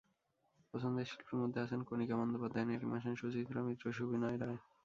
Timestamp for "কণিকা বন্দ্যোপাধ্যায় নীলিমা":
1.83-2.97